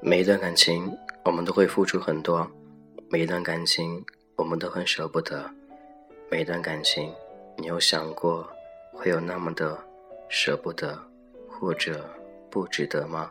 [0.00, 0.90] 每一段感情，
[1.24, 2.46] 我们都会付出很多；
[3.10, 4.02] 每一段感情，
[4.36, 5.36] 我们都很舍不得；
[6.30, 7.12] 每一段感情，
[7.56, 8.48] 你有想过
[8.92, 9.76] 会有那么的
[10.28, 10.98] 舍不得，
[11.46, 12.02] 或者
[12.48, 13.30] 不值得吗？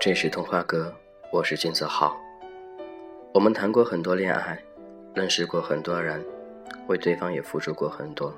[0.00, 0.92] 这是童话歌，
[1.32, 2.20] 我是金泽浩。
[3.32, 4.60] 我们谈过很多恋爱，
[5.14, 6.20] 认识过很多人，
[6.88, 8.34] 为对方也付出过很多。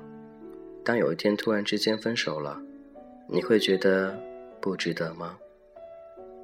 [0.85, 2.61] 当有一天突然之间分手了，
[3.27, 4.15] 你会觉得
[4.61, 5.39] 不值得吗？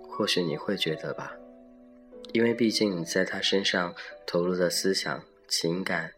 [0.10, 1.34] 或许你会觉得吧，
[2.34, 3.94] 因为毕竟你在他身上
[4.26, 6.10] 投入的思想、情感，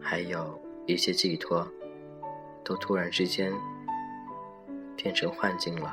[0.00, 1.66] 还有一些寄托，
[2.62, 3.52] 都突然之间
[4.94, 5.92] 变成幻境了，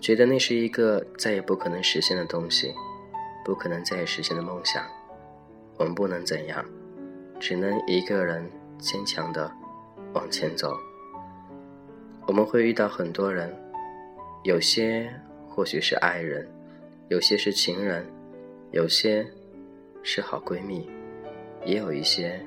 [0.00, 2.74] 觉得那是一个再也不可能实现的东西，
[3.44, 4.84] 不可能再也实现的梦想。
[5.76, 6.64] 我们不能怎样，
[7.38, 9.50] 只能一个人坚强的。
[10.12, 10.76] 往前走，
[12.26, 13.54] 我们会遇到很多人，
[14.42, 15.08] 有些
[15.48, 16.48] 或许是爱人，
[17.08, 18.04] 有些是情人，
[18.72, 19.24] 有些
[20.02, 20.90] 是好闺蜜，
[21.64, 22.40] 也有一些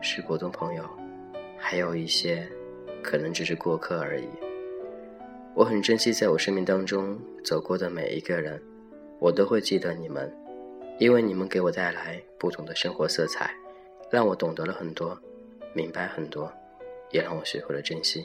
[0.00, 0.82] 是普通朋友，
[1.58, 2.48] 还有一些
[3.02, 4.26] 可能只是过客而已。
[5.54, 8.62] 我很珍惜在我生命当中走过的每一个人，
[9.18, 10.32] 我都会记得你们，
[10.98, 13.50] 因为你们给我带来不同的生活色彩，
[14.10, 15.18] 让我懂得了很多，
[15.74, 16.50] 明白很多。
[17.10, 18.24] 也让我学会了珍惜。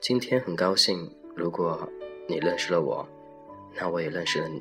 [0.00, 1.88] 今天很高兴，如果
[2.26, 3.06] 你认识了我，
[3.76, 4.58] 那我也认识了你。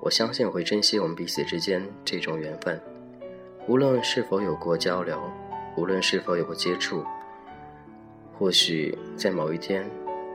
[0.00, 2.80] 我相信我会珍惜我们彼此之间这种缘分。
[3.66, 5.20] 无论是否有过交流，
[5.76, 7.02] 无论是否有过接触，
[8.38, 9.84] 或许在某一天，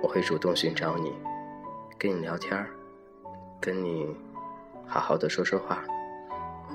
[0.04, 1.14] 我会主动寻找你，
[1.98, 2.68] 跟你聊天儿，
[3.62, 4.14] 跟你
[4.86, 5.82] 好好的说说话，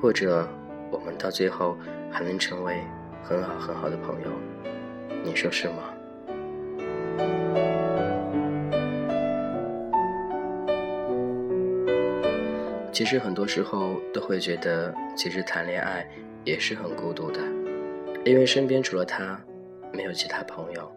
[0.01, 0.49] 或者
[0.91, 1.77] 我们到最后
[2.11, 2.83] 还能成为
[3.23, 4.31] 很好很好的朋友。
[5.23, 5.95] 你说是吗？
[12.91, 16.09] 其实很多时候都会觉得，其实谈恋爱
[16.45, 17.41] 也是很孤独的，
[18.25, 19.39] 因为身边除了他，
[19.93, 20.91] 没有其他朋友，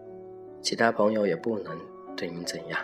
[0.62, 1.78] 其他朋友也不能
[2.16, 2.80] 对你怎样，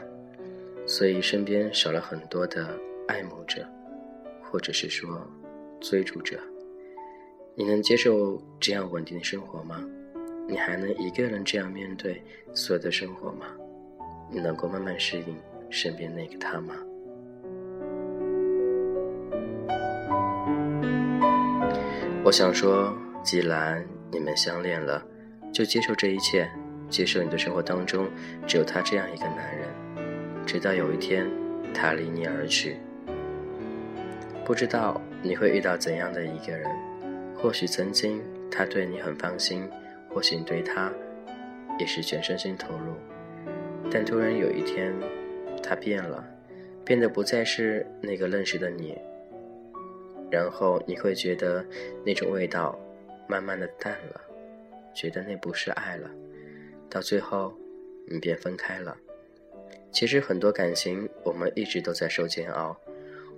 [0.86, 2.68] 所以身边少了很多的
[3.08, 3.68] 爱慕者，
[4.44, 5.26] 或者是说
[5.80, 6.40] 追逐者。
[7.56, 9.84] 你能接受这样稳定的生活吗？
[10.48, 12.22] 你还能一个人这样面对
[12.54, 13.48] 所有的生活吗？
[14.32, 15.36] 你能够慢慢适应
[15.70, 16.76] 身边那个他吗？
[22.24, 22.94] 我想说，
[23.24, 25.04] 既然你们相恋了，
[25.52, 26.50] 就接受这一切，
[26.90, 28.08] 接受你的生活当中
[28.48, 29.68] 只有他这样一个男人，
[30.46, 31.30] 直到有一天
[31.74, 32.78] 他离你而去。
[34.46, 36.70] 不知道你会遇到怎样的一个人，
[37.36, 39.70] 或许曾经他对你很放心。
[40.10, 40.92] 或许你对他
[41.78, 42.96] 也是全身心投入，
[43.92, 44.92] 但突然有一天，
[45.62, 46.26] 他变了，
[46.84, 48.98] 变得不再是那个认识的你。
[50.32, 51.64] 然后你会觉得
[52.04, 52.80] 那种味道
[53.28, 54.20] 慢慢的淡了，
[54.92, 56.10] 觉得那不是爱了，
[56.90, 57.58] 到最后
[58.08, 58.98] 你便分开了。
[59.92, 62.78] 其实很多感情，我们一直都在受煎熬，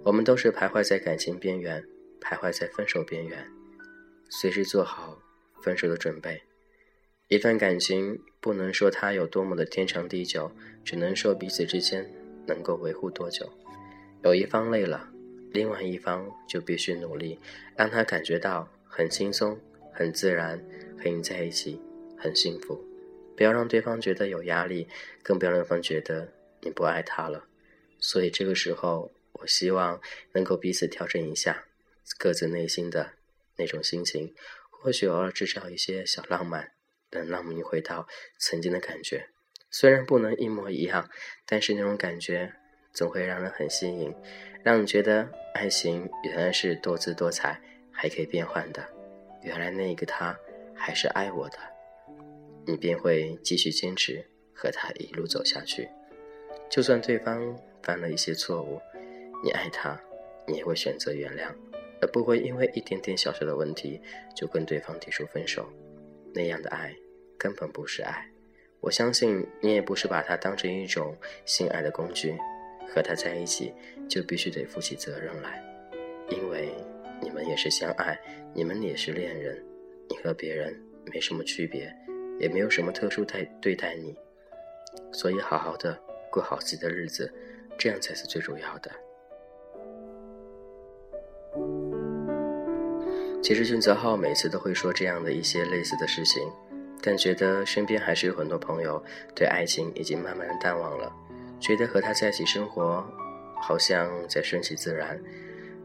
[0.04, 1.84] 我们都是徘徊在感情边缘，
[2.20, 3.48] 徘徊在分手边缘，
[4.30, 5.22] 随时做好
[5.62, 6.42] 分手的准备。
[7.28, 10.52] 一段感情不能说它有多么的天长地久，
[10.84, 12.12] 只能说彼此之间
[12.48, 13.48] 能够维护多久。
[14.24, 15.10] 有一方累了，
[15.52, 17.40] 另外一方就必须努力，
[17.78, 19.58] 让他感觉到很轻松、
[19.94, 20.60] 很自然，
[20.98, 21.80] 和你在一起
[22.18, 22.84] 很幸福。
[23.40, 24.90] 不要让对方觉得有压力，
[25.24, 26.28] 更不要让对方觉得
[26.60, 27.46] 你不爱他了。
[27.98, 30.02] 所以这个时候，我希望
[30.34, 31.64] 能够彼此调整一下
[32.18, 33.14] 各自内心的
[33.56, 34.36] 那种心情，
[34.70, 36.74] 或许偶尔制造一些小浪漫。
[37.12, 38.06] 能让你回到
[38.38, 39.30] 曾经的感觉，
[39.72, 41.10] 虽然不能一模一样，
[41.46, 42.54] 但是那种感觉
[42.92, 44.14] 总会让人很吸引，
[44.64, 48.86] 让你觉得爱情原来是多姿多彩，还可以变换的。
[49.42, 50.38] 原来那个他
[50.75, 51.58] 还是爱我的，
[52.69, 54.24] 你便会继续坚持
[54.54, 55.89] 和他一路走下去。
[56.69, 58.80] 就算对方犯了一些错误，
[59.44, 60.00] 你爱他，
[60.48, 61.51] 你也会选择原谅，
[62.00, 64.00] 而不会因为一点点小小的问题
[64.36, 65.68] 就跟对方提出分手。
[66.31, 66.95] 那样的爱
[67.39, 68.30] 根本不是爱，
[68.81, 72.38] 我相信你也不是把他当成一种性爱的工具，
[72.88, 73.74] 和他在一起
[74.07, 75.60] 就必须得负起责任来，
[76.30, 76.69] 因为
[77.19, 78.15] 你们也是相爱，
[78.54, 79.60] 你们也是恋人，
[80.07, 80.80] 你和别人
[81.12, 81.92] 没什么区别，
[82.39, 84.15] 也没有什么特殊待对待你，
[85.12, 85.97] 所以好好的
[86.31, 87.31] 过好自己的日子，
[87.77, 88.91] 这样才是最重要的。
[93.41, 96.41] 其实俊泽浩每次都会说这样的一些类似的事情，
[97.01, 99.03] 但觉得身边还是有很多朋友
[99.33, 101.12] 对爱情已经慢慢的淡忘了，
[101.59, 103.03] 觉得和他在一起生活，
[103.62, 105.19] 好像在顺其自然，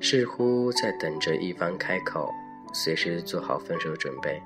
[0.01, 2.31] 似乎在等着一方开口，
[2.75, 4.43] 随时做好分手准备。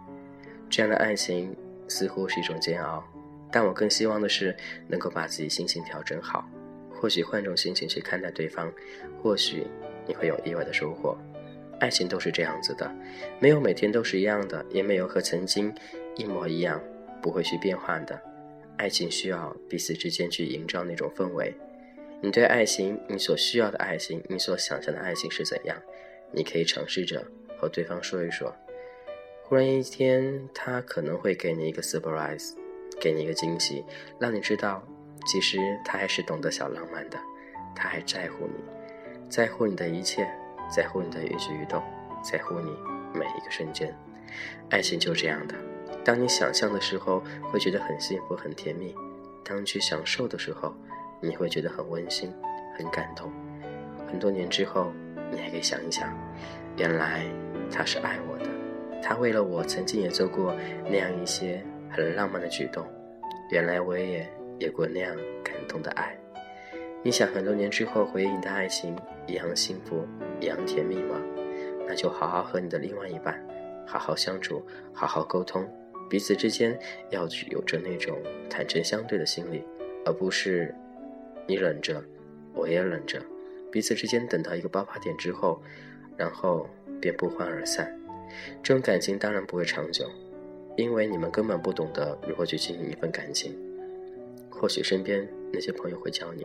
[0.70, 1.56] 这样的爱情
[1.88, 3.02] 似乎是一种煎熬，
[3.50, 4.55] 但我更希望的是
[4.87, 6.49] 能够把自己心情调整好，
[6.94, 8.73] 或许换种心情去看待对方，
[9.23, 9.67] 或许
[10.06, 11.17] 你会有意外的收获。
[11.81, 12.90] 爱情都是这样子的，
[13.38, 15.73] 没有每天都是一样的，也没有和曾经
[16.17, 16.82] 一模一样，
[17.23, 18.20] 不会去变换的。
[18.76, 21.55] 爱情需要彼此之间去营造那种氛围。
[22.20, 25.76] 你对爱情，你所需要的爱情，你所想象的爱情是怎样？
[26.32, 27.25] 你可以尝试着
[27.56, 28.52] 和对方说一说。
[29.49, 32.53] 忽然一天，他可能会给你一个 surprise，
[33.00, 33.83] 给你一个惊喜，
[34.19, 34.87] 让你知道，
[35.27, 35.56] 其实
[35.87, 37.19] 他还是懂得小浪漫的，
[37.75, 38.62] 他还在乎你，
[39.31, 40.29] 在乎你的一切，
[40.71, 41.83] 在乎你的一举一动，
[42.23, 42.71] 在乎你
[43.15, 43.97] 每一个瞬间。
[44.69, 45.55] 爱情就这样的，
[46.05, 48.93] 当你想象的时候，会觉得很幸福、很甜蜜；
[49.43, 50.75] 当你去享受的时候，
[51.23, 52.31] 你会觉得很温馨、
[52.77, 53.33] 很感动。
[54.06, 54.93] 很多年之后，
[55.33, 56.15] 你还可以想一想，
[56.77, 57.25] 原来
[57.73, 58.38] 他是爱我的。
[59.08, 62.87] 他为了我，曾经也做过那样一些很浪漫的举动，
[63.50, 66.14] 原来我也有过那样感动的爱。
[67.02, 68.94] 你想很多年之后回忆你的爱情
[69.26, 70.06] 一样幸福，
[70.43, 71.19] 一样甜蜜吗？
[71.87, 73.43] 那就好好和你的另外一半
[73.87, 74.62] 好好相处，
[74.93, 75.66] 好好沟通，
[76.10, 76.78] 彼此之间
[77.08, 78.14] 要有着那种
[78.50, 79.64] 坦诚相对的心理，
[80.05, 80.75] 而不是
[81.46, 82.05] 你忍着，
[82.52, 83.19] 我也忍着，
[83.72, 85.62] 彼此之间等到一个爆发点之后，
[86.14, 86.69] 然后
[87.00, 87.90] 便不欢而散。
[88.63, 90.11] 这种感情当然不会长久，
[90.77, 93.57] 因为你们根本不懂得如何去经营一份感情。
[94.51, 96.45] 或许身边那些朋友会教你，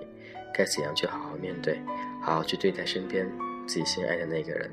[0.54, 1.80] 该怎样去好好面对，
[2.22, 3.28] 好好去对待身边
[3.66, 4.70] 自己心爱的那个人。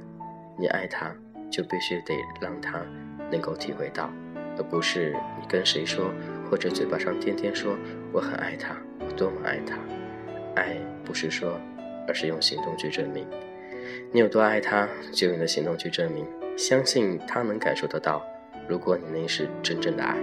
[0.58, 1.14] 你爱他，
[1.50, 2.84] 就必须得让他
[3.32, 4.12] 能够体会到，
[4.58, 6.10] 而不是你跟谁说，
[6.50, 7.74] 或者嘴巴上天天说
[8.12, 9.78] 我很爱他，我多么爱他。
[10.54, 11.58] 爱不是说，
[12.06, 13.26] 而是用行动去证明。
[14.12, 16.26] 你有多爱他，就用你的行动去证明。
[16.56, 18.24] 相信他能感受得到。
[18.68, 20.16] 如果你那是真正的爱，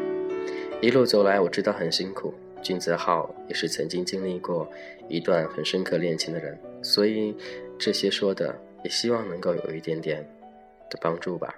[0.81, 2.33] 一路走来，我知道很辛苦。
[2.61, 4.69] 俊泽浩也是曾经经历过
[5.07, 7.35] 一段很深刻恋情的人，所以
[7.77, 10.23] 这些说的也希望能够有一点点
[10.89, 11.53] 的帮助吧。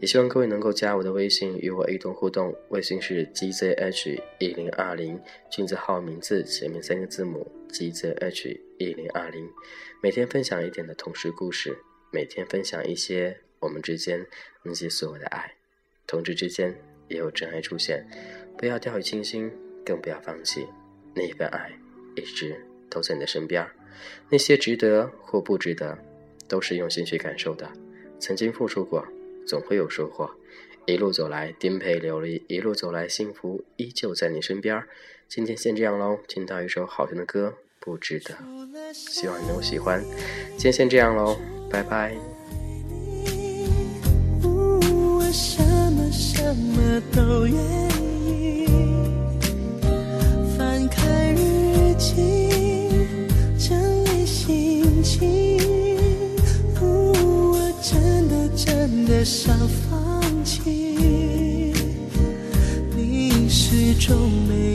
[0.00, 5.20] 也希望各位能够加我的微信与我一同互动，微信是 gzh 一零二零，
[5.50, 9.46] 俊泽浩名字前面三个字母 gzh 一零二零，
[10.02, 11.76] 每天分享一点的同事故事，
[12.10, 13.36] 每天分享一些。
[13.62, 14.26] 我们之间
[14.64, 15.54] 那些所谓的爱，
[16.04, 16.76] 同志之间
[17.06, 18.04] 也有真爱出现，
[18.58, 19.50] 不要掉以轻心，
[19.86, 20.66] 更不要放弃
[21.14, 21.70] 那一份爱，
[22.16, 22.60] 一直
[22.90, 23.64] 都在你的身边。
[24.28, 25.96] 那些值得或不值得，
[26.48, 27.70] 都是用心去感受的。
[28.18, 29.06] 曾经付出过，
[29.46, 30.28] 总会有收获。
[30.84, 34.82] 一路走来，颠沛流离；一路走来，幸福依旧在你身边。
[35.28, 38.36] 今天先这样喽，听到一首好听的歌，不值得。
[38.92, 40.02] 希望你能够喜欢。
[40.50, 41.38] 今天先这样喽，
[41.70, 42.31] 拜拜。
[46.54, 47.56] 什么都愿
[48.28, 48.66] 意，
[50.54, 52.50] 翻开日记，
[53.58, 55.58] 整理心情。
[56.78, 61.72] 我真的真的想放弃，
[62.94, 64.14] 你始终
[64.46, 64.71] 没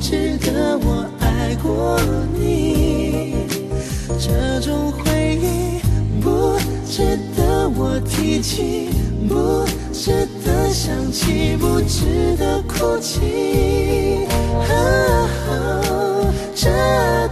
[0.00, 2.00] 值得我爱过
[2.34, 3.34] 你。
[4.18, 5.80] 这种回忆
[6.20, 8.88] 不值得我提起，
[9.28, 10.10] 不值
[10.44, 10.50] 得。
[10.72, 13.20] 想起不值得哭泣，
[16.54, 16.70] 这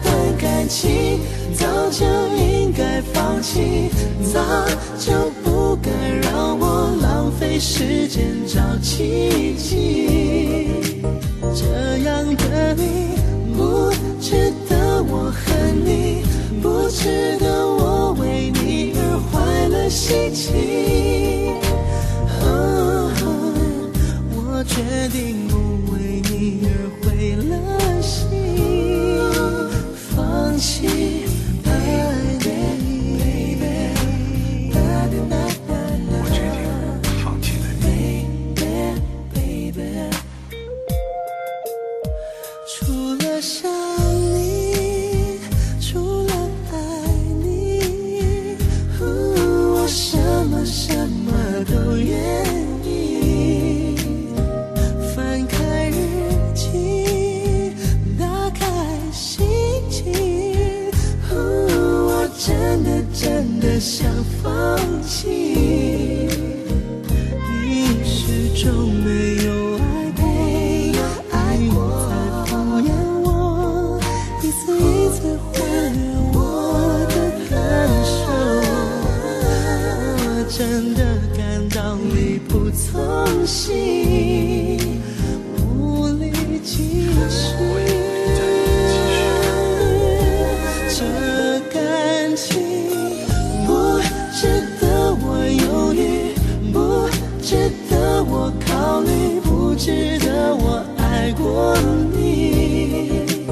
[0.02, 1.20] 段感情
[1.54, 2.04] 早就
[2.36, 3.90] 应该放弃，
[4.32, 4.40] 早
[4.98, 5.88] 就不该
[6.20, 10.17] 让我浪费时间找奇迹。
[16.90, 21.54] 值得我为你而坏了心情。
[24.34, 25.67] 我决定不
[80.58, 81.04] 真的
[81.36, 85.00] 感到力不从心，
[85.56, 86.32] 无力
[86.64, 87.54] 继续。
[90.90, 92.58] 这感情
[93.68, 94.00] 不
[94.34, 94.48] 值
[94.80, 96.34] 得我犹豫，
[96.72, 97.08] 不
[97.40, 101.78] 值得我考虑，不值得我爱过
[102.16, 103.46] 你。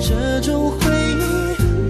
[0.00, 0.78] 这种回
[1.20, 1.22] 忆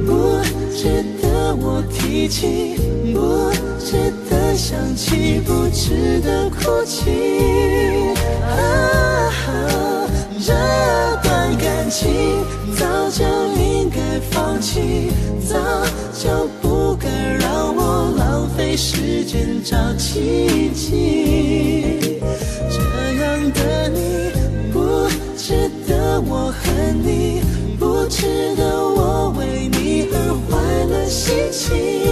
[0.05, 0.43] 不
[0.75, 2.77] 值得我提起，
[3.13, 7.11] 不值得想起，不值得哭泣。
[8.47, 9.33] 啊，
[10.39, 10.53] 这
[11.21, 12.09] 段感情
[12.79, 13.25] 早就
[13.61, 15.11] 应该放弃，
[15.49, 15.59] 早
[16.17, 17.09] 就不该
[17.41, 22.21] 让我浪费时间找奇迹。
[22.71, 22.79] 这
[23.21, 24.31] 样的你
[24.73, 27.43] 不值得我恨你，
[27.81, 28.76] 不值得
[31.57, 32.06] 情。